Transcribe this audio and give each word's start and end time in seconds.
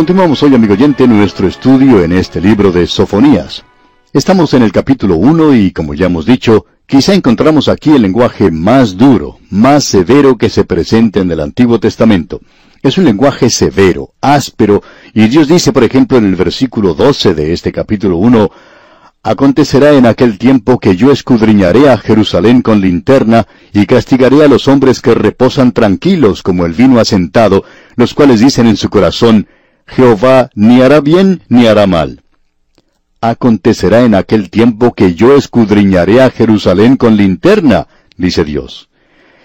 Continuamos 0.00 0.42
hoy, 0.42 0.54
amigo 0.54 0.72
oyente, 0.72 1.06
nuestro 1.06 1.46
estudio 1.46 2.02
en 2.02 2.12
este 2.12 2.40
libro 2.40 2.72
de 2.72 2.86
Sofonías. 2.86 3.66
Estamos 4.14 4.54
en 4.54 4.62
el 4.62 4.72
capítulo 4.72 5.16
1 5.16 5.54
y, 5.56 5.72
como 5.72 5.92
ya 5.92 6.06
hemos 6.06 6.24
dicho, 6.24 6.64
quizá 6.86 7.12
encontramos 7.12 7.68
aquí 7.68 7.90
el 7.90 8.00
lenguaje 8.00 8.50
más 8.50 8.96
duro, 8.96 9.36
más 9.50 9.84
severo 9.84 10.38
que 10.38 10.48
se 10.48 10.64
presenta 10.64 11.20
en 11.20 11.30
el 11.30 11.40
Antiguo 11.40 11.78
Testamento. 11.78 12.40
Es 12.82 12.96
un 12.96 13.04
lenguaje 13.04 13.50
severo, 13.50 14.14
áspero, 14.22 14.82
y 15.12 15.28
Dios 15.28 15.48
dice, 15.48 15.70
por 15.70 15.84
ejemplo, 15.84 16.16
en 16.16 16.24
el 16.24 16.34
versículo 16.34 16.94
12 16.94 17.34
de 17.34 17.52
este 17.52 17.70
capítulo 17.70 18.16
1, 18.16 18.50
Acontecerá 19.22 19.92
en 19.92 20.06
aquel 20.06 20.38
tiempo 20.38 20.78
que 20.78 20.96
yo 20.96 21.12
escudriñaré 21.12 21.90
a 21.90 21.98
Jerusalén 21.98 22.62
con 22.62 22.80
linterna 22.80 23.46
y 23.74 23.84
castigaré 23.84 24.42
a 24.42 24.48
los 24.48 24.66
hombres 24.66 25.02
que 25.02 25.12
reposan 25.12 25.72
tranquilos 25.72 26.42
como 26.42 26.64
el 26.64 26.72
vino 26.72 26.98
asentado, 26.98 27.64
los 27.96 28.14
cuales 28.14 28.40
dicen 28.40 28.66
en 28.66 28.78
su 28.78 28.88
corazón, 28.88 29.46
Jehová 29.90 30.50
ni 30.54 30.82
hará 30.82 31.00
bien 31.00 31.42
ni 31.48 31.66
hará 31.66 31.86
mal. 31.86 32.22
Acontecerá 33.20 34.02
en 34.02 34.14
aquel 34.14 34.48
tiempo 34.48 34.94
que 34.94 35.14
yo 35.14 35.36
escudriñaré 35.36 36.22
a 36.22 36.30
Jerusalén 36.30 36.96
con 36.96 37.16
linterna, 37.16 37.86
dice 38.16 38.44
Dios. 38.44 38.88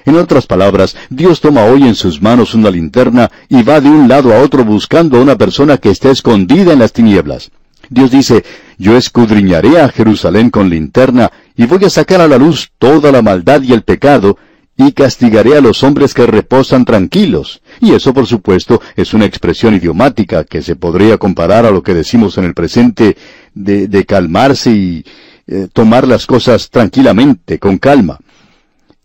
En 0.06 0.16
otras 0.18 0.46
palabras, 0.46 0.96
Dios 1.10 1.42
toma 1.42 1.66
hoy 1.66 1.84
en 1.84 1.96
sus 1.96 2.22
manos 2.22 2.54
una 2.54 2.70
linterna 2.70 3.32
y 3.50 3.64
va 3.64 3.82
de 3.82 3.90
un 3.90 4.08
lado 4.08 4.34
a 4.34 4.40
otro 4.40 4.64
buscando 4.64 5.18
a 5.18 5.22
una 5.22 5.36
persona 5.36 5.78
que 5.78 5.90
esté 5.90 6.12
escondida 6.12 6.74
en 6.74 6.80
las 6.80 6.94
tinieblas. 6.94 7.52
Dios 7.90 8.12
dice, 8.12 8.44
yo 8.78 8.96
escudriñaré 8.96 9.80
a 9.82 9.90
Jerusalén 9.90 10.52
con 10.52 10.70
linterna 10.70 11.32
y 11.58 11.66
voy 11.66 11.86
a 11.86 11.90
sacar 11.90 12.22
a 12.22 12.28
la 12.28 12.38
luz 12.38 12.72
toda 12.78 13.12
la 13.12 13.24
maldad 13.24 13.62
y 13.64 13.74
el 13.74 13.82
pecado, 13.82 14.38
y 14.78 14.92
castigaré 14.92 15.56
a 15.56 15.62
los 15.62 15.84
hombres 15.84 16.14
que 16.14 16.26
reposan 16.26 16.84
tranquilos. 16.84 17.62
Y 17.80 17.94
eso, 17.94 18.14
por 18.14 18.28
supuesto, 18.28 18.82
es 18.96 19.14
una 19.14 19.26
expresión 19.26 19.74
idiomática 19.74 20.44
que 20.44 20.62
se 20.62 20.76
podría 20.76 21.18
comparar 21.18 21.66
a 21.66 21.72
lo 21.72 21.82
que 21.82 21.94
decimos 21.94 22.38
en 22.38 22.44
el 22.46 22.54
presente 22.54 23.16
de, 23.54 24.06
calmarse 24.06 24.72
y 24.72 25.06
eh, 25.48 25.68
tomar 25.72 26.08
las 26.08 26.26
cosas 26.26 26.70
tranquilamente, 26.70 27.58
con 27.58 27.78
calma. 27.78 28.20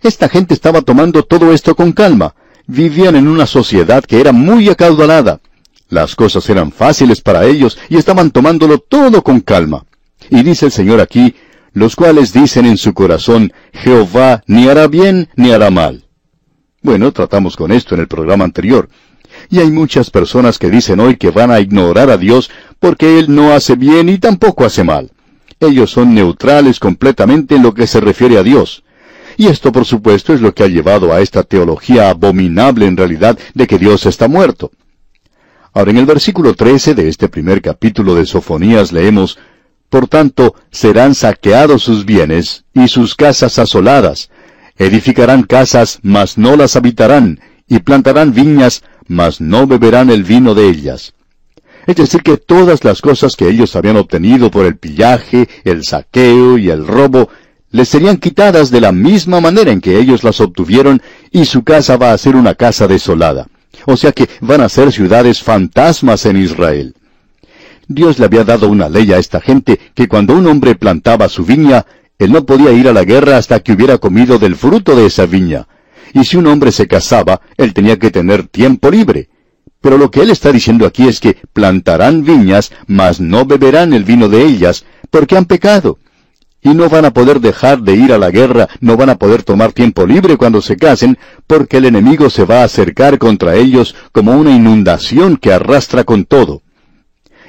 Esta 0.02 0.28
gente 0.28 0.54
estaba 0.54 0.82
tomando 0.82 1.22
todo 1.22 1.52
esto 1.52 1.76
con 1.76 1.92
calma. 1.92 2.34
Vivían 2.66 3.16
en 3.16 3.28
una 3.28 3.46
sociedad 3.46 4.02
que 4.02 4.20
era 4.20 4.32
muy 4.32 4.68
acaudalada. 4.68 5.40
Las 5.88 6.16
cosas 6.16 6.48
eran 6.48 6.72
fáciles 6.72 7.20
para 7.20 7.44
ellos 7.44 7.78
y 7.88 7.96
estaban 7.96 8.30
tomándolo 8.30 8.78
todo 8.78 9.22
con 9.22 9.40
calma. 9.40 9.84
Y 10.30 10.42
dice 10.42 10.66
el 10.66 10.72
Señor 10.72 11.00
aquí, 11.00 11.34
los 11.72 11.96
cuales 11.96 12.32
dicen 12.32 12.66
en 12.66 12.76
su 12.76 12.94
corazón, 12.94 13.52
Jehová 13.72 14.42
ni 14.46 14.68
hará 14.68 14.86
bien 14.88 15.28
ni 15.36 15.52
hará 15.52 15.70
mal. 15.70 16.04
Bueno, 16.82 17.12
tratamos 17.12 17.56
con 17.56 17.72
esto 17.72 17.94
en 17.94 18.00
el 18.00 18.08
programa 18.08 18.44
anterior. 18.44 18.88
Y 19.48 19.58
hay 19.58 19.70
muchas 19.70 20.10
personas 20.10 20.58
que 20.58 20.70
dicen 20.70 21.00
hoy 21.00 21.16
que 21.16 21.30
van 21.30 21.50
a 21.50 21.60
ignorar 21.60 22.10
a 22.10 22.16
Dios 22.16 22.50
porque 22.78 23.18
Él 23.18 23.34
no 23.34 23.52
hace 23.52 23.76
bien 23.76 24.08
y 24.08 24.18
tampoco 24.18 24.64
hace 24.64 24.82
mal. 24.84 25.10
Ellos 25.60 25.90
son 25.90 26.14
neutrales 26.14 26.80
completamente 26.80 27.56
en 27.56 27.62
lo 27.62 27.74
que 27.74 27.86
se 27.86 28.00
refiere 28.00 28.38
a 28.38 28.42
Dios. 28.42 28.82
Y 29.36 29.46
esto, 29.46 29.72
por 29.72 29.84
supuesto, 29.84 30.32
es 30.32 30.40
lo 30.40 30.54
que 30.54 30.64
ha 30.64 30.68
llevado 30.68 31.12
a 31.12 31.20
esta 31.20 31.42
teología 31.42 32.10
abominable 32.10 32.86
en 32.86 32.96
realidad 32.96 33.38
de 33.54 33.66
que 33.66 33.78
Dios 33.78 34.06
está 34.06 34.26
muerto. 34.26 34.70
Ahora, 35.72 35.90
en 35.90 35.98
el 35.98 36.06
versículo 36.06 36.54
13 36.54 36.94
de 36.94 37.08
este 37.08 37.28
primer 37.28 37.62
capítulo 37.62 38.14
de 38.14 38.26
Sofonías 38.26 38.92
leemos, 38.92 39.38
Por 39.90 40.06
tanto, 40.06 40.54
serán 40.70 41.16
saqueados 41.16 41.82
sus 41.82 42.06
bienes 42.06 42.64
y 42.72 42.86
sus 42.86 43.16
casas 43.16 43.58
asoladas. 43.58 44.30
Edificarán 44.78 45.42
casas, 45.42 45.98
mas 46.02 46.38
no 46.38 46.56
las 46.56 46.76
habitarán, 46.76 47.40
y 47.68 47.80
plantarán 47.80 48.32
viñas, 48.32 48.82
mas 49.08 49.40
no 49.40 49.66
beberán 49.66 50.08
el 50.10 50.22
vino 50.22 50.54
de 50.54 50.68
ellas. 50.68 51.12
Es 51.86 51.96
decir, 51.96 52.22
que 52.22 52.36
todas 52.36 52.84
las 52.84 53.00
cosas 53.00 53.34
que 53.34 53.48
ellos 53.48 53.74
habían 53.74 53.96
obtenido 53.96 54.50
por 54.50 54.64
el 54.64 54.76
pillaje, 54.76 55.48
el 55.64 55.84
saqueo 55.84 56.56
y 56.56 56.70
el 56.70 56.86
robo, 56.86 57.28
les 57.72 57.88
serían 57.88 58.18
quitadas 58.18 58.70
de 58.70 58.80
la 58.80 58.92
misma 58.92 59.40
manera 59.40 59.72
en 59.72 59.80
que 59.80 59.98
ellos 59.98 60.22
las 60.22 60.40
obtuvieron, 60.40 61.02
y 61.32 61.46
su 61.46 61.64
casa 61.64 61.96
va 61.96 62.12
a 62.12 62.18
ser 62.18 62.36
una 62.36 62.54
casa 62.54 62.86
desolada. 62.86 63.48
O 63.86 63.96
sea 63.96 64.12
que 64.12 64.28
van 64.40 64.60
a 64.60 64.68
ser 64.68 64.92
ciudades 64.92 65.42
fantasmas 65.42 66.26
en 66.26 66.36
Israel. 66.36 66.94
Dios 67.92 68.20
le 68.20 68.26
había 68.26 68.44
dado 68.44 68.68
una 68.68 68.88
ley 68.88 69.12
a 69.12 69.18
esta 69.18 69.40
gente 69.40 69.80
que 69.94 70.06
cuando 70.06 70.36
un 70.36 70.46
hombre 70.46 70.76
plantaba 70.76 71.28
su 71.28 71.44
viña, 71.44 71.84
él 72.20 72.30
no 72.30 72.46
podía 72.46 72.70
ir 72.70 72.86
a 72.86 72.92
la 72.92 73.02
guerra 73.02 73.36
hasta 73.36 73.58
que 73.58 73.72
hubiera 73.72 73.98
comido 73.98 74.38
del 74.38 74.54
fruto 74.54 74.94
de 74.94 75.06
esa 75.06 75.26
viña. 75.26 75.66
Y 76.14 76.22
si 76.22 76.36
un 76.36 76.46
hombre 76.46 76.70
se 76.70 76.86
casaba, 76.86 77.40
él 77.56 77.74
tenía 77.74 77.98
que 77.98 78.12
tener 78.12 78.46
tiempo 78.46 78.92
libre. 78.92 79.28
Pero 79.80 79.98
lo 79.98 80.08
que 80.08 80.20
él 80.20 80.30
está 80.30 80.52
diciendo 80.52 80.86
aquí 80.86 81.08
es 81.08 81.18
que 81.18 81.38
plantarán 81.52 82.22
viñas, 82.22 82.70
mas 82.86 83.20
no 83.20 83.44
beberán 83.44 83.92
el 83.92 84.04
vino 84.04 84.28
de 84.28 84.44
ellas, 84.44 84.84
porque 85.10 85.36
han 85.36 85.46
pecado 85.46 85.98
y 86.62 86.68
no 86.74 86.88
van 86.88 87.06
a 87.06 87.12
poder 87.12 87.40
dejar 87.40 87.80
de 87.80 87.94
ir 87.94 88.12
a 88.12 88.18
la 88.18 88.30
guerra, 88.30 88.68
no 88.80 88.96
van 88.96 89.08
a 89.08 89.16
poder 89.16 89.42
tomar 89.42 89.72
tiempo 89.72 90.06
libre 90.06 90.36
cuando 90.36 90.62
se 90.62 90.76
casen, 90.76 91.18
porque 91.48 91.78
el 91.78 91.86
enemigo 91.86 92.30
se 92.30 92.44
va 92.44 92.60
a 92.60 92.64
acercar 92.64 93.18
contra 93.18 93.56
ellos 93.56 93.96
como 94.12 94.38
una 94.38 94.52
inundación 94.52 95.38
que 95.38 95.52
arrastra 95.52 96.04
con 96.04 96.24
todo. 96.24 96.62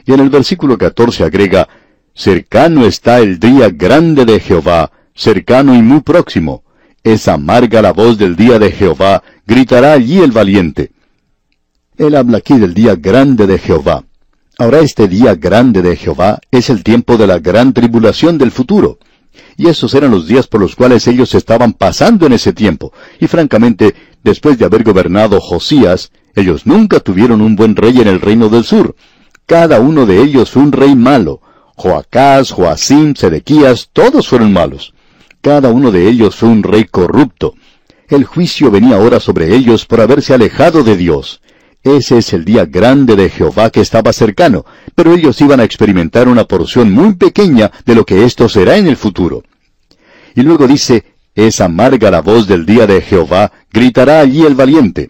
Y 0.06 0.14
en 0.14 0.20
el 0.20 0.30
versículo 0.30 0.78
14 0.78 1.24
agrega, 1.24 1.68
Cercano 2.14 2.86
está 2.86 3.20
el 3.20 3.40
día 3.40 3.70
grande 3.70 4.26
de 4.26 4.40
Jehová, 4.40 4.92
cercano 5.14 5.76
y 5.76 5.82
muy 5.82 6.02
próximo. 6.02 6.64
Es 7.04 7.28
amarga 7.28 7.82
la 7.82 7.94
voz 7.94 8.18
del 8.18 8.36
día 8.36 8.60
de 8.60 8.72
Jehová, 8.72 9.24
gritará 9.46 9.94
allí 9.94 10.20
el 10.20 10.32
valiente. 10.32 10.92
Él 11.98 12.16
habla 12.16 12.40
aquí 12.40 12.58
del 12.58 12.74
día 12.74 12.96
grande 12.96 13.48
de 13.48 13.58
Jehová. 13.58 14.04
Ahora 14.58 14.80
este 14.80 15.08
día 15.08 15.36
grande 15.36 15.82
de 15.82 15.96
Jehová 15.96 16.40
es 16.52 16.70
el 16.70 16.84
tiempo 16.84 17.18
de 17.18 17.28
la 17.28 17.40
gran 17.40 17.74
tribulación 17.74 18.38
del 18.38 18.52
futuro. 18.52 19.00
Y 19.58 19.68
esos 19.68 19.94
eran 19.94 20.12
los 20.12 20.28
días 20.28 20.48
por 20.48 20.62
los 20.62 20.76
cuales 20.76 21.08
ellos 21.08 21.34
estaban 21.34 21.74
pasando 21.74 22.26
en 22.26 22.34
ese 22.34 22.54
tiempo. 22.54 22.94
Y 23.20 23.28
francamente, 23.28 23.96
después 24.24 24.58
de 24.58 24.66
haber 24.66 24.84
gobernado 24.84 25.40
Josías, 25.40 26.12
ellos 26.36 26.66
nunca 26.66 27.00
tuvieron 27.00 27.42
un 27.42 27.56
buen 27.56 27.76
rey 27.76 28.00
en 28.00 28.08
el 28.08 28.22
reino 28.22 28.50
del 28.50 28.64
sur. 28.64 28.96
Cada 29.52 29.82
uno 29.82 30.06
de 30.06 30.22
ellos 30.22 30.56
un 30.56 30.72
rey 30.72 30.96
malo. 30.96 31.42
Joacás, 31.76 32.52
Joacim, 32.52 33.16
Sedequías, 33.16 33.90
todos 33.92 34.30
fueron 34.30 34.54
malos. 34.54 34.94
Cada 35.42 35.68
uno 35.72 35.92
de 35.92 36.08
ellos 36.08 36.42
un 36.42 36.64
rey 36.64 36.86
corrupto. 36.86 37.56
El 38.08 38.24
juicio 38.24 38.72
venía 38.72 38.96
ahora 38.96 39.20
sobre 39.20 39.54
ellos 39.54 39.86
por 39.86 40.00
haberse 40.00 40.34
alejado 40.34 40.86
de 40.86 40.96
Dios. 40.96 41.42
Ese 41.84 42.20
es 42.20 42.32
el 42.32 42.46
día 42.46 42.64
grande 42.64 43.18
de 43.18 43.30
Jehová 43.30 43.72
que 43.72 43.82
estaba 43.82 44.14
cercano, 44.14 44.64
pero 44.96 45.14
ellos 45.14 45.42
iban 45.42 45.60
a 45.60 45.66
experimentar 45.66 46.30
una 46.30 46.46
porción 46.46 46.90
muy 46.90 47.16
pequeña 47.16 47.74
de 47.86 47.96
lo 47.96 48.06
que 48.06 48.24
esto 48.24 48.48
será 48.48 48.78
en 48.78 48.88
el 48.88 48.96
futuro. 48.96 49.44
Y 50.34 50.44
luego 50.44 50.66
dice, 50.66 51.04
es 51.36 51.60
amarga 51.60 52.10
la 52.10 52.22
voz 52.22 52.48
del 52.48 52.66
día 52.66 52.88
de 52.88 53.02
Jehová, 53.02 53.52
gritará 53.70 54.22
allí 54.22 54.46
el 54.46 54.56
valiente. 54.56 55.10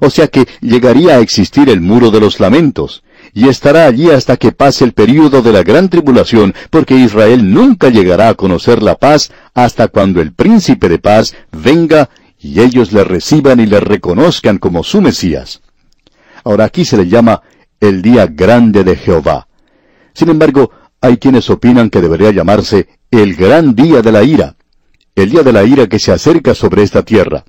O 0.00 0.08
sea 0.08 0.28
que 0.28 0.48
llegaría 0.62 1.16
a 1.16 1.20
existir 1.20 1.68
el 1.68 1.82
muro 1.82 2.10
de 2.10 2.20
los 2.20 2.40
lamentos, 2.40 3.03
y 3.34 3.48
estará 3.48 3.86
allí 3.86 4.10
hasta 4.10 4.36
que 4.36 4.52
pase 4.52 4.84
el 4.84 4.92
período 4.92 5.42
de 5.42 5.52
la 5.52 5.64
gran 5.64 5.88
tribulación, 5.88 6.54
porque 6.70 6.94
Israel 6.94 7.52
nunca 7.52 7.88
llegará 7.88 8.28
a 8.28 8.34
conocer 8.34 8.80
la 8.80 8.94
paz 8.94 9.32
hasta 9.54 9.88
cuando 9.88 10.20
el 10.20 10.32
príncipe 10.32 10.88
de 10.88 11.00
paz 11.00 11.34
venga 11.50 12.08
y 12.38 12.60
ellos 12.60 12.92
le 12.92 13.02
reciban 13.02 13.58
y 13.58 13.66
le 13.66 13.80
reconozcan 13.80 14.58
como 14.58 14.84
su 14.84 15.00
Mesías. 15.00 15.62
Ahora 16.44 16.66
aquí 16.66 16.84
se 16.84 16.96
le 16.96 17.08
llama 17.08 17.42
el 17.80 18.02
día 18.02 18.26
grande 18.26 18.84
de 18.84 18.94
Jehová. 18.94 19.48
Sin 20.12 20.28
embargo, 20.28 20.70
hay 21.00 21.16
quienes 21.16 21.50
opinan 21.50 21.90
que 21.90 22.00
debería 22.00 22.30
llamarse 22.30 22.86
el 23.10 23.34
gran 23.34 23.74
día 23.74 24.00
de 24.00 24.12
la 24.12 24.22
ira, 24.22 24.54
el 25.16 25.30
día 25.30 25.42
de 25.42 25.52
la 25.52 25.64
ira 25.64 25.88
que 25.88 25.98
se 25.98 26.12
acerca 26.12 26.54
sobre 26.54 26.84
esta 26.84 27.02
tierra. 27.02 27.44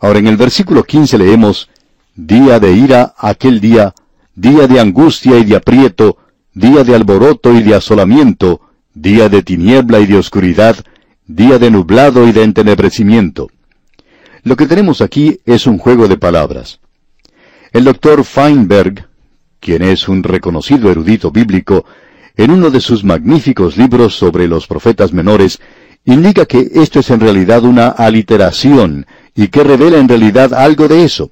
Ahora 0.00 0.18
en 0.18 0.26
el 0.26 0.36
versículo 0.36 0.82
15 0.82 1.18
leemos, 1.18 1.68
Día 2.14 2.60
de 2.60 2.72
ira 2.72 3.14
aquel 3.16 3.58
día, 3.58 3.94
día 4.34 4.66
de 4.66 4.80
angustia 4.80 5.38
y 5.38 5.44
de 5.44 5.56
aprieto, 5.56 6.16
día 6.54 6.84
de 6.84 6.94
alboroto 6.94 7.52
y 7.52 7.62
de 7.62 7.74
asolamiento, 7.74 8.60
día 8.94 9.28
de 9.28 9.42
tiniebla 9.42 10.00
y 10.00 10.06
de 10.06 10.16
oscuridad, 10.16 10.76
día 11.26 11.58
de 11.58 11.70
nublado 11.70 12.26
y 12.26 12.32
de 12.32 12.42
entenebrecimiento. 12.42 13.50
Lo 14.42 14.56
que 14.56 14.66
tenemos 14.66 15.00
aquí 15.00 15.38
es 15.44 15.66
un 15.66 15.78
juego 15.78 16.08
de 16.08 16.16
palabras. 16.16 16.80
El 17.72 17.84
doctor 17.84 18.24
Feinberg, 18.24 19.08
quien 19.60 19.82
es 19.82 20.08
un 20.08 20.22
reconocido 20.22 20.90
erudito 20.90 21.30
bíblico, 21.30 21.84
en 22.36 22.50
uno 22.50 22.70
de 22.70 22.80
sus 22.80 23.04
magníficos 23.04 23.76
libros 23.76 24.16
sobre 24.16 24.48
los 24.48 24.66
profetas 24.66 25.12
menores, 25.12 25.60
indica 26.04 26.46
que 26.46 26.70
esto 26.74 27.00
es 27.00 27.10
en 27.10 27.20
realidad 27.20 27.62
una 27.64 27.88
aliteración 27.88 29.06
y 29.34 29.48
que 29.48 29.62
revela 29.62 29.98
en 29.98 30.08
realidad 30.08 30.52
algo 30.52 30.88
de 30.88 31.04
eso. 31.04 31.30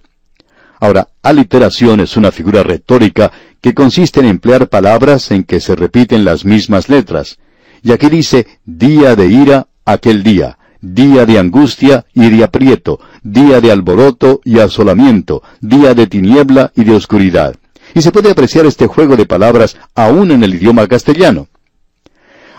Ahora, 0.80 1.08
aliteración 1.22 2.00
es 2.00 2.16
una 2.16 2.32
figura 2.32 2.62
retórica 2.62 3.30
que 3.60 3.74
consiste 3.74 4.20
en 4.20 4.26
emplear 4.26 4.68
palabras 4.68 5.30
en 5.30 5.44
que 5.44 5.60
se 5.60 5.76
repiten 5.76 6.24
las 6.24 6.46
mismas 6.46 6.88
letras. 6.88 7.38
Y 7.82 7.92
aquí 7.92 8.08
dice 8.08 8.46
día 8.64 9.14
de 9.14 9.26
ira 9.26 9.68
aquel 9.84 10.22
día, 10.22 10.56
día 10.80 11.26
de 11.26 11.38
angustia 11.38 12.06
y 12.14 12.30
de 12.30 12.42
aprieto, 12.42 12.98
día 13.22 13.60
de 13.60 13.70
alboroto 13.70 14.40
y 14.42 14.58
asolamiento, 14.58 15.42
día 15.60 15.94
de 15.94 16.06
tiniebla 16.06 16.72
y 16.74 16.84
de 16.84 16.94
oscuridad. 16.94 17.56
Y 17.94 18.00
se 18.00 18.10
puede 18.10 18.30
apreciar 18.30 18.64
este 18.64 18.86
juego 18.86 19.16
de 19.16 19.26
palabras 19.26 19.76
aún 19.94 20.30
en 20.30 20.42
el 20.42 20.54
idioma 20.54 20.86
castellano. 20.86 21.48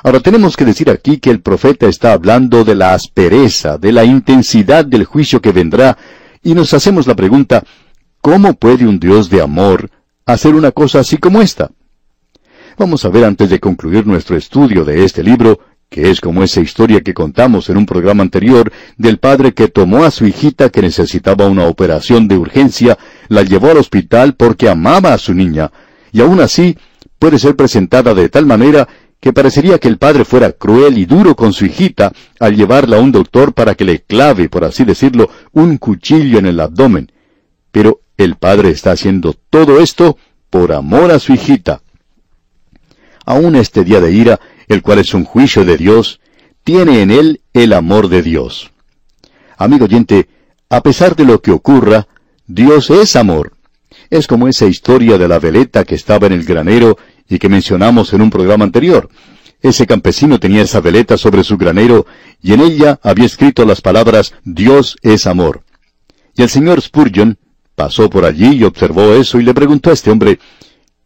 Ahora 0.03 0.19
tenemos 0.19 0.56
que 0.57 0.65
decir 0.65 0.89
aquí 0.89 1.17
que 1.17 1.29
el 1.31 1.41
profeta 1.41 1.88
está 1.88 2.13
hablando 2.13 2.63
de 2.63 2.75
la 2.75 2.94
aspereza, 2.94 3.77
de 3.79 3.91
la 3.91 4.03
intensidad 4.03 4.85
del 4.85 5.06
juicio 5.06 5.41
que 5.41 5.51
vendrá, 5.51 5.97
y 6.44 6.56
nos 6.56 6.74
hacemos 6.74 7.06
la 7.06 7.15
pregunta, 7.15 7.63
¿cómo 8.21 8.53
puede 8.53 8.88
un 8.88 9.00
Dios 9.00 9.29
de 9.29 9.41
amor 9.41 9.89
hacer 10.25 10.56
una 10.56 10.71
cosa 10.71 11.00
así 11.00 11.18
como 11.18 11.41
esta? 11.41 11.71
Vamos 12.77 13.03
a 13.03 13.09
ver 13.09 13.25
antes 13.25 13.50
de 13.50 13.59
concluir 13.59 14.07
nuestro 14.07 14.38
estudio 14.38 14.85
de 14.85 15.03
este 15.03 15.23
libro, 15.23 15.59
que 15.89 16.09
es 16.09 16.21
como 16.21 16.41
esa 16.41 16.62
historia 16.62 17.01
que 17.01 17.13
contamos 17.13 17.69
en 17.69 17.77
un 17.77 17.85
programa 17.85 18.23
anterior 18.23 18.71
del 18.97 19.18
padre 19.18 19.53
que 19.53 19.68
tomó 19.68 20.06
a 20.06 20.12
su 20.12 20.25
hijita 20.25 20.69
que 20.69 20.81
necesitaba 20.81 21.47
una 21.47 21.65
operación 21.65 22.27
de 22.27 22.38
urgencia, 22.38 22.97
la 23.27 23.44
llevó 23.44 23.71
al 23.71 23.77
hospital 23.77 24.35
porque 24.35 24.69
amaba 24.69 25.13
a 25.13 25.17
su 25.17 25.33
niña, 25.33 25.71
y 26.13 26.21
aún 26.21 26.39
así 26.39 26.77
puede 27.19 27.39
ser 27.39 27.56
presentada 27.56 28.13
de 28.13 28.29
tal 28.29 28.45
manera 28.45 28.88
que 29.19 29.33
parecería 29.33 29.77
que 29.77 29.88
el 29.88 29.97
padre 29.97 30.25
fuera 30.25 30.51
cruel 30.51 30.97
y 30.97 31.06
duro 31.06 31.35
con 31.35 31.53
su 31.53 31.65
hijita 31.65 32.12
al 32.39 32.56
llevarla 32.56 32.97
a 32.97 33.01
un 33.01 33.12
doctor 33.12 33.53
para 33.53 33.75
que 33.75 33.85
le 33.85 34.00
clave, 34.00 34.50
por 34.50 34.63
así 34.63 34.83
decirlo, 34.83 35.29
un 35.51 35.77
cuchillo 35.77 36.39
en 36.39 36.47
el 36.47 36.59
abdomen. 36.59 37.12
Pero 37.71 38.01
el 38.18 38.35
padre 38.35 38.69
está 38.69 38.91
haciendo 38.91 39.33
todo 39.50 39.79
esto 39.79 40.18
por 40.50 40.73
amor 40.73 41.12
a 41.12 41.19
su 41.19 41.33
hijita. 41.33 41.81
Aún 43.25 43.56
este 43.56 43.83
día 43.83 44.01
de 44.01 44.12
ira, 44.12 44.39
el 44.68 44.81
cual 44.81 45.00
es 45.00 45.13
un 45.13 45.25
juicio 45.25 45.63
de 45.65 45.77
Dios, 45.77 46.19
tiene 46.63 47.01
en 47.01 47.12
él 47.12 47.41
el 47.53 47.73
amor 47.73 48.09
de 48.09 48.21
Dios. 48.21 48.71
Amigo 49.57 49.85
oyente, 49.85 50.27
a 50.69 50.81
pesar 50.81 51.15
de 51.15 51.25
lo 51.25 51.41
que 51.41 51.51
ocurra, 51.51 52.07
Dios 52.47 52.89
es 52.89 53.15
amor. 53.15 53.53
Es 54.09 54.27
como 54.27 54.47
esa 54.47 54.65
historia 54.65 55.17
de 55.17 55.27
la 55.27 55.39
veleta 55.39 55.83
que 55.83 55.95
estaba 55.95 56.27
en 56.27 56.33
el 56.33 56.44
granero 56.44 56.97
y 57.29 57.39
que 57.39 57.50
mencionamos 57.50 58.13
en 58.13 58.21
un 58.21 58.29
programa 58.29 58.65
anterior. 58.65 59.09
Ese 59.62 59.85
campesino 59.85 60.39
tenía 60.39 60.63
esa 60.63 60.81
veleta 60.81 61.17
sobre 61.17 61.44
su 61.44 61.57
granero 61.57 62.06
y 62.41 62.53
en 62.53 62.62
ella 62.62 63.00
había 63.03 63.25
escrito 63.25 63.65
las 63.65 63.81
palabras 63.81 64.33
Dios 64.44 64.97
es 65.01 65.27
amor. 65.27 65.63
Y 66.35 66.41
el 66.41 66.50
señor 66.50 66.81
Spurgeon 66.81 67.38
pasó 67.81 68.11
por 68.11 68.25
allí 68.25 68.57
y 68.57 68.63
observó 68.63 69.13
eso 69.13 69.39
y 69.39 69.43
le 69.43 69.55
preguntó 69.55 69.89
a 69.89 69.93
este 69.93 70.11
hombre, 70.11 70.37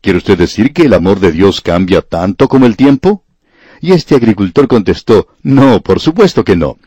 ¿Quiere 0.01 0.17
usted 0.17 0.37
decir 0.37 0.73
que 0.73 0.81
el 0.81 0.93
amor 0.93 1.21
de 1.21 1.31
Dios 1.31 1.61
cambia 1.61 2.01
tanto 2.01 2.49
como 2.49 2.65
el 2.65 2.75
tiempo? 2.75 3.23
Y 3.79 3.93
este 3.93 4.13
agricultor 4.15 4.67
contestó, 4.67 5.29
No, 5.41 5.81
por 5.81 6.01
supuesto 6.01 6.43
que 6.43 6.57
no. 6.57 6.77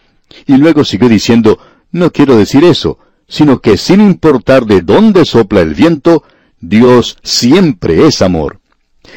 Y 0.47 0.59
luego 0.59 0.85
siguió 0.85 1.09
diciendo, 1.09 1.59
No 1.91 2.13
quiero 2.13 2.37
decir 2.37 2.65
eso, 2.65 2.99
sino 3.29 3.63
que 3.63 3.79
sin 3.79 4.03
importar 4.03 4.67
de 4.67 4.83
dónde 4.83 5.25
sopla 5.25 5.63
el 5.63 5.73
viento, 5.73 6.23
Dios 6.61 7.17
siempre 7.23 8.07
es 8.07 8.21
amor. 8.21 8.61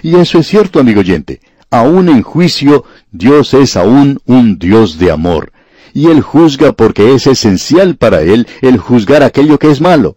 Y 0.01 0.15
eso 0.15 0.39
es 0.39 0.47
cierto, 0.47 0.79
amigo 0.79 1.01
oyente. 1.01 1.41
Aún 1.69 2.07
en 2.07 2.21
juicio, 2.21 2.85
Dios 3.11 3.53
es 3.53 3.75
aún 3.75 4.21
un 4.25 4.57
Dios 4.57 4.97
de 4.99 5.11
amor. 5.11 5.51
Y 5.93 6.07
Él 6.07 6.21
juzga 6.21 6.71
porque 6.71 7.13
es 7.13 7.27
esencial 7.27 7.97
para 7.97 8.21
Él 8.21 8.47
el 8.61 8.77
juzgar 8.77 9.21
aquello 9.21 9.59
que 9.59 9.69
es 9.69 9.81
malo. 9.81 10.15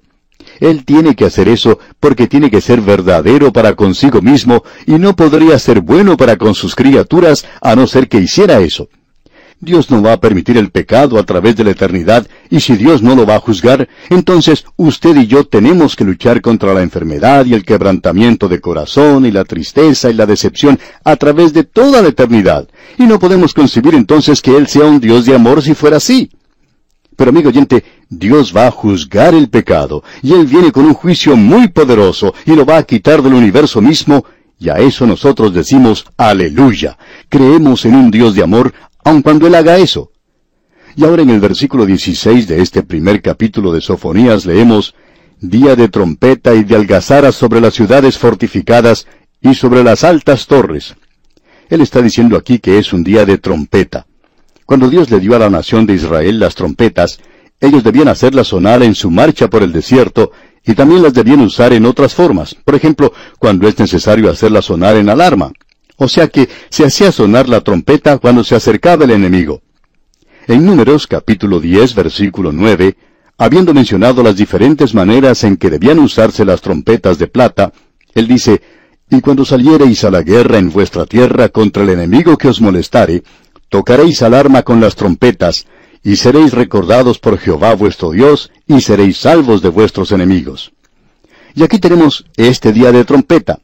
Él 0.61 0.85
tiene 0.85 1.15
que 1.15 1.27
hacer 1.27 1.49
eso 1.49 1.79
porque 2.01 2.27
tiene 2.27 2.51
que 2.51 2.61
ser 2.61 2.81
verdadero 2.81 3.53
para 3.53 3.75
consigo 3.75 4.23
mismo 4.23 4.63
y 4.87 4.93
no 4.93 5.17
podría 5.17 5.59
ser 5.59 5.81
bueno 5.81 6.17
para 6.17 6.37
con 6.37 6.55
sus 6.55 6.75
criaturas 6.75 7.47
a 7.61 7.75
no 7.75 7.87
ser 7.87 8.09
que 8.09 8.19
hiciera 8.19 8.61
eso. 8.61 8.89
Dios 9.61 9.91
no 9.91 10.03
va 10.03 10.13
a 10.13 10.21
permitir 10.21 10.59
el 10.59 10.71
pecado 10.71 11.19
a 11.19 11.23
través 11.23 11.57
de 11.57 11.65
la 11.65 11.71
eternidad, 11.71 12.27
y 12.51 12.61
si 12.61 12.77
Dios 12.77 13.03
no 13.03 13.15
lo 13.15 13.25
va 13.25 13.37
a 13.37 13.41
juzgar, 13.41 13.89
entonces 14.11 14.65
usted 14.77 15.17
y 15.17 15.27
yo 15.27 15.45
tenemos 15.45 15.97
que 15.97 16.05
luchar 16.05 16.41
contra 16.41 16.75
la 16.75 16.83
enfermedad 16.83 17.47
y 17.47 17.55
el 17.55 17.65
quebrantamiento 17.65 18.49
de 18.49 18.61
corazón 18.61 19.25
y 19.25 19.31
la 19.31 19.45
tristeza 19.45 20.11
y 20.11 20.15
la 20.15 20.27
decepción 20.27 20.79
a 21.03 21.17
través 21.17 21.53
de 21.53 21.65
toda 21.65 22.03
la 22.03 22.09
eternidad. 22.09 22.69
Y 22.99 23.05
no 23.05 23.19
podemos 23.19 23.55
concebir 23.55 23.95
entonces 23.95 24.43
que 24.43 24.57
Él 24.57 24.67
sea 24.67 24.85
un 24.85 25.01
Dios 25.01 25.25
de 25.25 25.35
amor 25.35 25.63
si 25.63 25.75
fuera 25.75 25.97
así. 25.97 26.31
Pero 27.17 27.31
amigo 27.31 27.49
oyente, 27.49 27.85
Dios 28.09 28.55
va 28.57 28.67
a 28.67 28.71
juzgar 28.71 29.35
el 29.35 29.49
pecado, 29.49 30.03
y 30.23 30.33
Él 30.33 30.47
viene 30.47 30.73
con 30.73 30.85
un 30.85 30.95
juicio 30.95 31.37
muy 31.37 31.69
poderoso, 31.69 32.35
y 32.45 32.53
lo 32.55 32.65
va 32.65 32.79
a 32.79 32.83
quitar 32.83 33.23
del 33.23 33.35
universo 33.35 33.81
mismo, 33.81 34.25
y 34.59 34.69
a 34.69 34.75
eso 34.75 35.07
nosotros 35.07 35.53
decimos 35.53 36.07
aleluya. 36.17 36.97
Creemos 37.29 37.85
en 37.85 37.95
un 37.95 38.11
Dios 38.11 38.35
de 38.35 38.43
amor 38.43 38.73
aun 39.05 39.23
cuando 39.23 39.47
Él 39.47 39.55
haga 39.55 39.77
eso. 39.79 40.11
Y 40.97 41.05
ahora 41.05 41.23
en 41.23 41.31
el 41.31 41.41
versículo 41.41 41.87
16 41.87 42.47
de 42.47 42.63
este 42.63 42.83
primer 42.83 43.21
capítulo 43.21 43.73
de 43.73 43.81
Sofonías 43.81 44.47
leemos, 44.47 44.95
Día 45.41 45.77
de 45.77 45.89
trompeta 45.89 46.55
y 46.55 46.65
de 46.65 46.75
algazara 46.77 47.31
sobre 47.31 47.61
las 47.61 47.75
ciudades 47.75 48.17
fortificadas 48.17 49.07
y 49.43 49.55
sobre 49.55 49.85
las 49.85 50.03
altas 50.03 50.47
torres. 50.47 50.95
Él 51.69 51.83
está 51.83 52.01
diciendo 52.01 52.37
aquí 52.39 52.61
que 52.61 52.79
es 52.79 52.95
un 52.95 53.05
día 53.05 53.27
de 53.27 53.37
trompeta. 53.37 54.07
Cuando 54.67 54.89
Dios 54.89 55.11
le 55.11 55.21
dio 55.21 55.37
a 55.37 55.39
la 55.39 55.51
nación 55.51 55.87
de 55.87 55.95
Israel 55.95 56.39
las 56.39 56.55
trompetas, 56.55 57.19
ellos 57.61 57.85
debían 57.85 58.09
hacerlas 58.09 58.49
sonar 58.49 58.83
en 58.83 58.95
su 58.95 59.11
marcha 59.11 59.49
por 59.49 59.63
el 59.63 59.73
desierto 59.73 60.33
y 60.65 60.75
también 60.75 61.03
las 61.03 61.13
debían 61.13 61.41
usar 61.41 61.73
en 61.73 61.85
otras 61.85 62.15
formas. 62.15 62.55
Por 62.55 62.75
ejemplo, 62.75 63.13
cuando 63.39 63.69
es 63.69 63.79
necesario 63.79 64.31
hacerlas 64.31 64.65
sonar 64.65 64.97
en 64.97 65.11
alarma. 65.11 65.53
O 65.97 66.09
sea 66.09 66.29
que 66.29 66.49
se 66.71 66.85
hacía 66.85 67.13
sonar 67.13 67.49
la 67.49 67.61
trompeta 67.61 68.19
cuando 68.19 68.43
se 68.43 68.55
acercaba 68.55 69.05
el 69.05 69.11
enemigo. 69.13 69.63
En 70.47 70.65
Números 70.65 71.07
capítulo 71.07 71.61
10 71.61 71.95
versículo 71.95 72.51
9, 72.51 72.97
habiendo 73.39 73.73
mencionado 73.75 74.23
las 74.23 74.37
diferentes 74.37 74.95
maneras 74.95 75.45
en 75.45 75.57
que 75.57 75.71
debían 75.71 75.99
usarse 75.99 76.45
las 76.45 76.61
trompetas 76.61 77.19
de 77.19 77.29
plata, 77.29 77.73
él 78.15 78.27
dice, 78.27 78.61
Y 79.11 79.21
cuando 79.21 79.45
saliereis 79.45 80.05
a 80.05 80.11
la 80.11 80.23
guerra 80.23 80.59
en 80.59 80.71
vuestra 80.71 81.07
tierra 81.07 81.49
contra 81.51 81.83
el 81.83 81.91
enemigo 81.91 82.37
que 82.37 82.49
os 82.49 82.61
molestare, 82.61 83.23
tocaréis 83.75 84.23
alarma 84.23 84.63
con 84.63 84.81
las 84.81 84.95
trompetas, 84.95 85.67
y 86.05 86.15
seréis 86.15 86.53
recordados 86.53 87.19
por 87.19 87.39
Jehová 87.39 87.75
vuestro 87.75 88.13
Dios, 88.13 88.53
y 88.69 88.81
seréis 88.81 89.17
salvos 89.17 89.63
de 89.63 89.69
vuestros 89.69 90.13
enemigos. 90.13 90.71
Y 91.57 91.65
aquí 91.65 91.81
tenemos 91.81 92.25
este 92.37 92.73
día 92.73 92.93
de 92.93 93.05
trompeta. 93.05 93.59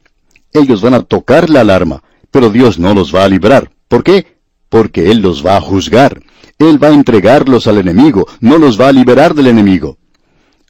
Ellos 0.51 0.81
van 0.81 0.95
a 0.95 1.03
tocar 1.03 1.49
la 1.49 1.61
alarma, 1.61 2.03
pero 2.29 2.49
Dios 2.49 2.77
no 2.77 2.93
los 2.93 3.15
va 3.15 3.23
a 3.23 3.29
librar. 3.29 3.71
¿Por 3.87 4.03
qué? 4.03 4.35
Porque 4.67 5.11
Él 5.11 5.21
los 5.21 5.45
va 5.45 5.55
a 5.55 5.61
juzgar. 5.61 6.21
Él 6.59 6.83
va 6.83 6.89
a 6.89 6.93
entregarlos 6.93 7.67
al 7.67 7.77
enemigo, 7.77 8.27
no 8.41 8.57
los 8.57 8.77
va 8.77 8.89
a 8.89 8.91
liberar 8.91 9.33
del 9.33 9.47
enemigo. 9.47 9.97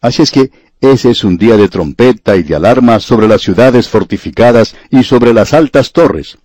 Así 0.02 0.22
es 0.22 0.30
que 0.30 0.52
ese 0.82 1.10
es 1.10 1.24
un 1.24 1.40
día 1.40 1.58
de 1.58 1.68
trompeta 1.68 2.36
y 2.36 2.44
de 2.44 2.54
alarma 2.54 3.00
sobre 3.00 3.28
las 3.28 3.42
ciudades 3.42 3.90
fortificadas 3.90 4.76
y 4.92 5.02
sobre 5.02 5.34
las 5.34 5.56
altas 5.56 5.94
torres. 5.94 6.38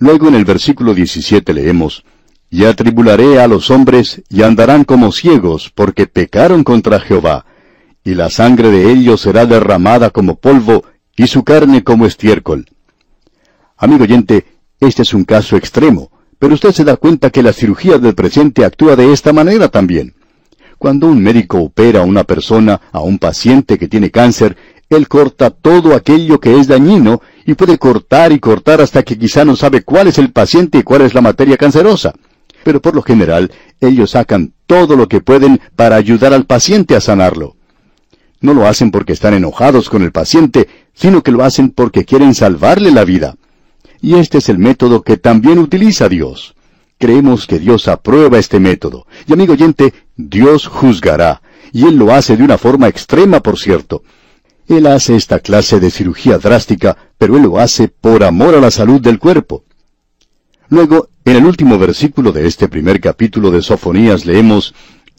Luego 0.00 0.28
en 0.28 0.34
el 0.34 0.46
versículo 0.46 0.94
17 0.94 1.52
leemos, 1.52 2.04
Y 2.48 2.64
atribularé 2.64 3.38
a 3.38 3.46
los 3.46 3.70
hombres 3.70 4.22
y 4.30 4.42
andarán 4.42 4.84
como 4.84 5.12
ciegos, 5.12 5.70
porque 5.74 6.06
pecaron 6.06 6.64
contra 6.64 7.00
Jehová, 7.00 7.44
y 8.02 8.14
la 8.14 8.30
sangre 8.30 8.70
de 8.70 8.90
ellos 8.90 9.20
será 9.20 9.44
derramada 9.44 10.08
como 10.08 10.36
polvo, 10.36 10.84
y 11.16 11.26
su 11.26 11.44
carne 11.44 11.84
como 11.84 12.06
estiércol. 12.06 12.64
Amigo 13.76 14.04
oyente, 14.04 14.46
este 14.80 15.02
es 15.02 15.12
un 15.12 15.24
caso 15.24 15.56
extremo, 15.56 16.10
pero 16.38 16.54
usted 16.54 16.72
se 16.72 16.84
da 16.84 16.96
cuenta 16.96 17.28
que 17.28 17.42
la 17.42 17.52
cirugía 17.52 17.98
del 17.98 18.14
presente 18.14 18.64
actúa 18.64 18.96
de 18.96 19.12
esta 19.12 19.34
manera 19.34 19.68
también. 19.68 20.14
Cuando 20.78 21.08
un 21.08 21.22
médico 21.22 21.58
opera 21.58 22.00
a 22.00 22.04
una 22.04 22.24
persona, 22.24 22.80
a 22.90 23.00
un 23.00 23.18
paciente 23.18 23.76
que 23.76 23.86
tiene 23.86 24.10
cáncer, 24.10 24.56
él 24.88 25.08
corta 25.08 25.50
todo 25.50 25.94
aquello 25.94 26.40
que 26.40 26.58
es 26.58 26.66
dañino 26.66 27.20
y 27.44 27.54
puede 27.54 27.78
cortar 27.78 28.32
y 28.32 28.38
cortar 28.38 28.80
hasta 28.80 29.02
que 29.02 29.18
quizá 29.18 29.44
no 29.44 29.56
sabe 29.56 29.82
cuál 29.82 30.08
es 30.08 30.18
el 30.18 30.32
paciente 30.32 30.78
y 30.78 30.82
cuál 30.82 31.02
es 31.02 31.14
la 31.14 31.20
materia 31.20 31.56
cancerosa. 31.56 32.14
Pero 32.64 32.80
por 32.80 32.94
lo 32.94 33.02
general, 33.02 33.50
ellos 33.80 34.10
sacan 34.10 34.52
todo 34.66 34.96
lo 34.96 35.08
que 35.08 35.20
pueden 35.20 35.60
para 35.76 35.96
ayudar 35.96 36.34
al 36.34 36.44
paciente 36.44 36.94
a 36.94 37.00
sanarlo. 37.00 37.56
No 38.40 38.54
lo 38.54 38.66
hacen 38.66 38.90
porque 38.90 39.12
están 39.12 39.34
enojados 39.34 39.90
con 39.90 40.02
el 40.02 40.12
paciente, 40.12 40.68
sino 40.94 41.22
que 41.22 41.30
lo 41.30 41.44
hacen 41.44 41.70
porque 41.70 42.04
quieren 42.04 42.34
salvarle 42.34 42.90
la 42.90 43.04
vida. 43.04 43.36
Y 44.00 44.14
este 44.14 44.38
es 44.38 44.48
el 44.48 44.58
método 44.58 45.02
que 45.02 45.16
también 45.16 45.58
utiliza 45.58 46.08
Dios. 46.08 46.54
Creemos 46.98 47.46
que 47.46 47.58
Dios 47.58 47.88
aprueba 47.88 48.38
este 48.38 48.60
método. 48.60 49.06
Y 49.26 49.32
amigo 49.32 49.54
oyente, 49.54 49.92
Dios 50.16 50.66
juzgará. 50.66 51.42
Y 51.72 51.86
Él 51.86 51.96
lo 51.96 52.12
hace 52.12 52.36
de 52.36 52.42
una 52.42 52.58
forma 52.58 52.88
extrema, 52.88 53.40
por 53.40 53.58
cierto. 53.58 54.02
Él 54.70 54.86
hace 54.86 55.16
esta 55.16 55.40
clase 55.40 55.80
de 55.80 55.90
cirugía 55.90 56.38
drástica, 56.38 56.96
pero 57.18 57.36
Él 57.36 57.42
lo 57.42 57.58
hace 57.58 57.88
por 57.88 58.22
amor 58.22 58.54
a 58.54 58.60
la 58.60 58.70
salud 58.70 59.00
del 59.00 59.18
cuerpo. 59.18 59.64
Luego, 60.68 61.08
en 61.24 61.34
el 61.34 61.44
último 61.44 61.76
versículo 61.76 62.30
de 62.30 62.46
este 62.46 62.68
primer 62.68 63.00
capítulo 63.00 63.50
de 63.50 63.62
Sofonías 63.62 64.26
leemos, 64.26 64.72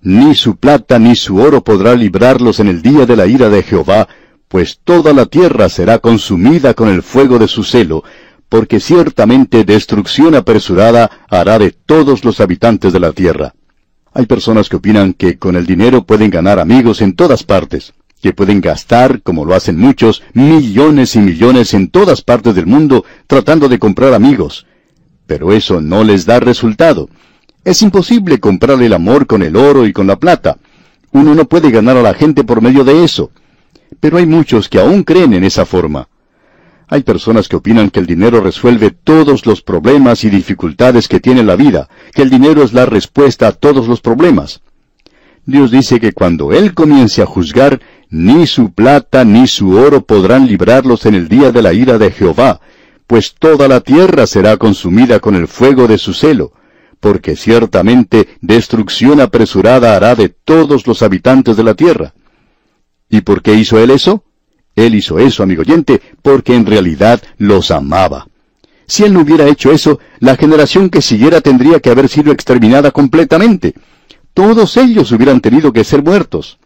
Ni 0.03 0.35
su 0.35 0.55
plata 0.55 0.99
ni 0.99 1.17
su 1.17 1.35
oro 1.35 1.65
podrá 1.65 1.95
librarlos 1.95 2.61
en 2.61 2.69
el 2.69 2.81
día 2.81 3.05
de 3.05 3.17
la 3.17 3.27
ira 3.27 3.49
de 3.49 3.61
Jehová, 3.61 4.07
pues 4.47 4.79
toda 4.85 5.11
la 5.11 5.25
tierra 5.25 5.67
será 5.67 5.99
consumida 5.99 6.73
con 6.73 6.87
el 6.87 7.03
fuego 7.03 7.37
de 7.37 7.49
su 7.49 7.65
celo, 7.65 8.05
porque 8.47 8.79
ciertamente 8.79 9.65
destrucción 9.65 10.33
apresurada 10.33 11.11
hará 11.29 11.59
de 11.59 11.71
todos 11.71 12.23
los 12.23 12.39
habitantes 12.39 12.93
de 12.93 13.01
la 13.01 13.11
tierra. 13.11 13.53
Hay 14.13 14.27
personas 14.27 14.69
que 14.69 14.77
opinan 14.77 15.13
que 15.13 15.37
con 15.37 15.57
el 15.57 15.65
dinero 15.65 16.05
pueden 16.05 16.29
ganar 16.29 16.57
amigos 16.57 17.01
en 17.01 17.17
todas 17.17 17.43
partes. 17.43 17.93
Que 18.21 18.33
pueden 18.33 18.61
gastar, 18.61 19.21
como 19.21 19.45
lo 19.45 19.55
hacen 19.55 19.77
muchos, 19.77 20.23
millones 20.33 21.15
y 21.15 21.19
millones 21.19 21.73
en 21.73 21.89
todas 21.89 22.21
partes 22.21 22.55
del 22.55 22.67
mundo 22.67 23.03
tratando 23.27 23.67
de 23.67 23.79
comprar 23.79 24.13
amigos. 24.13 24.65
Pero 25.27 25.51
eso 25.51 25.81
no 25.81 26.03
les 26.03 26.25
da 26.25 26.39
resultado. 26.39 27.09
Es 27.63 27.81
imposible 27.81 28.39
comprar 28.39 28.81
el 28.81 28.93
amor 28.93 29.27
con 29.27 29.43
el 29.43 29.55
oro 29.55 29.85
y 29.85 29.93
con 29.93 30.07
la 30.07 30.17
plata. 30.17 30.57
Uno 31.11 31.35
no 31.35 31.45
puede 31.45 31.71
ganar 31.71 31.97
a 31.97 32.01
la 32.01 32.13
gente 32.13 32.43
por 32.43 32.61
medio 32.61 32.83
de 32.83 33.03
eso. 33.03 33.31
Pero 33.99 34.17
hay 34.17 34.25
muchos 34.25 34.69
que 34.69 34.79
aún 34.79 35.03
creen 35.03 35.33
en 35.33 35.43
esa 35.43 35.65
forma. 35.65 36.07
Hay 36.87 37.03
personas 37.03 37.47
que 37.47 37.55
opinan 37.55 37.89
que 37.89 38.01
el 38.01 38.05
dinero 38.05 38.41
resuelve 38.41 38.91
todos 38.91 39.45
los 39.45 39.61
problemas 39.61 40.23
y 40.25 40.29
dificultades 40.29 41.07
que 41.07 41.21
tiene 41.21 41.43
la 41.43 41.55
vida, 41.55 41.87
que 42.13 42.21
el 42.21 42.29
dinero 42.29 42.63
es 42.63 42.73
la 42.73 42.85
respuesta 42.85 43.47
a 43.47 43.51
todos 43.53 43.87
los 43.87 44.01
problemas. 44.01 44.61
Dios 45.45 45.71
dice 45.71 45.99
que 45.99 46.11
cuando 46.13 46.51
Él 46.51 46.73
comience 46.73 47.21
a 47.21 47.25
juzgar, 47.25 47.79
ni 48.11 48.45
su 48.45 48.73
plata 48.73 49.23
ni 49.23 49.47
su 49.47 49.71
oro 49.71 50.01
podrán 50.05 50.45
librarlos 50.45 51.05
en 51.05 51.15
el 51.15 51.29
día 51.29 51.51
de 51.51 51.61
la 51.61 51.73
ira 51.73 51.97
de 51.97 52.11
Jehová, 52.11 52.59
pues 53.07 53.33
toda 53.39 53.67
la 53.67 53.79
tierra 53.79 54.27
será 54.27 54.57
consumida 54.57 55.19
con 55.19 55.33
el 55.35 55.47
fuego 55.47 55.87
de 55.87 55.97
su 55.97 56.13
celo, 56.13 56.51
porque 56.99 57.35
ciertamente 57.35 58.27
destrucción 58.41 59.21
apresurada 59.21 59.95
hará 59.95 60.15
de 60.15 60.29
todos 60.29 60.85
los 60.87 61.01
habitantes 61.01 61.55
de 61.55 61.63
la 61.63 61.73
tierra. 61.73 62.13
¿Y 63.09 63.21
por 63.21 63.41
qué 63.41 63.55
hizo 63.55 63.79
él 63.79 63.91
eso? 63.91 64.23
Él 64.75 64.95
hizo 64.95 65.17
eso, 65.17 65.41
amigo 65.41 65.61
oyente, 65.61 66.01
porque 66.21 66.53
en 66.53 66.65
realidad 66.65 67.21
los 67.37 67.71
amaba. 67.71 68.27
Si 68.87 69.03
él 69.03 69.13
no 69.13 69.21
hubiera 69.21 69.47
hecho 69.47 69.71
eso, 69.71 69.99
la 70.19 70.35
generación 70.35 70.89
que 70.89 71.01
siguiera 71.01 71.39
tendría 71.39 71.79
que 71.79 71.89
haber 71.89 72.09
sido 72.09 72.33
exterminada 72.33 72.91
completamente. 72.91 73.73
Todos 74.33 74.75
ellos 74.75 75.11
hubieran 75.13 75.39
tenido 75.39 75.71
que 75.71 75.85
ser 75.85 76.03
muertos. 76.03 76.59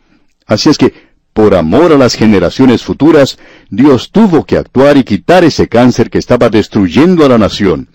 Así 0.47 0.69
es 0.69 0.77
que 0.77 1.14
por 1.35 1.53
amor 1.53 1.91
a 1.91 1.97
las 1.97 2.15
generaciones 2.15 2.81
futuras, 2.81 3.37
Dios 3.69 4.09
tuvo 4.09 4.45
que 4.45 4.55
actuar 4.55 4.95
y 4.95 5.03
quitar 5.03 5.43
ese 5.43 5.67
cáncer 5.67 6.09
que 6.09 6.17
estaba 6.17 6.49
destruyendo 6.49 7.25
a 7.25 7.27
la 7.27 7.37
nación. 7.37 7.89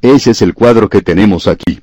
Ese 0.00 0.30
es 0.30 0.42
el 0.42 0.54
cuadro 0.54 0.88
que 0.88 1.02
tenemos 1.02 1.48
aquí. 1.48 1.80